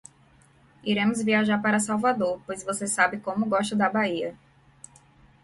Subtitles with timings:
[0.91, 4.33] Iremos viajar para Salvador, pois você sabe como gosto da Bahia.